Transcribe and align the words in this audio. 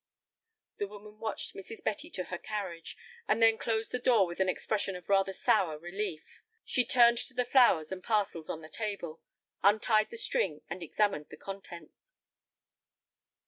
The 0.77 0.87
woman 0.87 1.19
watched 1.19 1.53
Mrs. 1.53 1.83
Betty 1.83 2.09
to 2.09 2.23
her 2.23 2.39
carriage, 2.39 2.97
and 3.27 3.39
then 3.39 3.59
closed 3.59 3.91
the 3.91 3.99
door 3.99 4.25
with 4.25 4.39
an 4.39 4.49
expression 4.49 4.95
of 4.95 5.09
rather 5.09 5.31
sour 5.31 5.77
relief. 5.77 6.41
She 6.65 6.83
turned 6.83 7.19
to 7.19 7.35
the 7.35 7.45
flowers 7.45 7.91
and 7.91 8.03
parcels 8.03 8.49
on 8.49 8.61
the 8.61 8.69
table, 8.69 9.21
untied 9.61 10.09
the 10.09 10.17
string, 10.17 10.63
and 10.71 10.81
examined 10.81 11.27
the 11.29 11.37
contents. 11.37 12.15